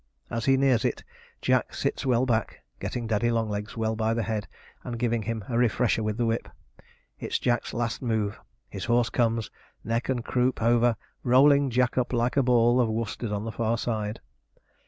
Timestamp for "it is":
7.19-7.37